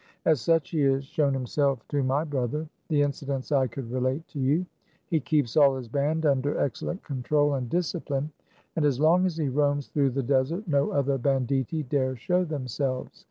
[0.25, 4.39] As such, he has shown himself to my brother; the incidents I could relate to
[4.39, 4.65] you.
[5.05, 8.31] He keeps all his band under excellent control and discipline,
[8.73, 8.83] THE CAB AVAN.
[8.83, 12.43] 155 and as long as he roams through the desert no other banditti dare show
[12.43, 13.19] themselves.